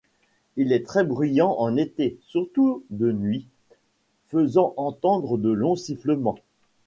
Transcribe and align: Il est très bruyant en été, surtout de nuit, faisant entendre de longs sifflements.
Il 0.57 0.71
est 0.71 0.83
très 0.83 1.03
bruyant 1.03 1.51
en 1.59 1.77
été, 1.77 2.17
surtout 2.23 2.83
de 2.89 3.11
nuit, 3.11 3.45
faisant 4.29 4.73
entendre 4.75 5.37
de 5.37 5.51
longs 5.51 5.75
sifflements. 5.75 6.39